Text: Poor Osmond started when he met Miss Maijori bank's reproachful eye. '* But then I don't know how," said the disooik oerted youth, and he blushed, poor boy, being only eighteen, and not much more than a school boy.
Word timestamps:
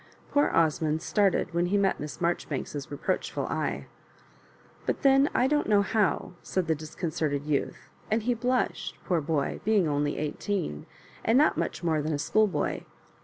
Poor 0.31 0.49
Osmond 0.49 0.99
started 0.99 1.53
when 1.53 1.67
he 1.67 1.77
met 1.77 1.99
Miss 1.99 2.17
Maijori 2.19 2.49
bank's 2.49 2.89
reproachful 2.89 3.45
eye. 3.45 3.85
'* 4.33 4.85
But 4.87 5.03
then 5.03 5.29
I 5.35 5.45
don't 5.45 5.69
know 5.69 5.83
how," 5.83 6.33
said 6.41 6.65
the 6.65 6.73
disooik 6.73 7.11
oerted 7.21 7.45
youth, 7.45 7.87
and 8.09 8.23
he 8.23 8.33
blushed, 8.33 8.97
poor 9.05 9.21
boy, 9.21 9.61
being 9.63 9.87
only 9.87 10.17
eighteen, 10.17 10.87
and 11.23 11.37
not 11.37 11.55
much 11.55 11.83
more 11.83 12.01
than 12.01 12.13
a 12.13 12.17
school 12.17 12.47
boy. 12.47 12.83